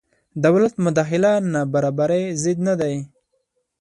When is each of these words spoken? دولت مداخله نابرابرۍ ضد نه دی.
دولت 0.45 0.73
مداخله 0.85 1.31
نابرابرۍ 1.53 2.23
ضد 2.41 2.59
نه 2.67 2.73
دی. 2.79 2.95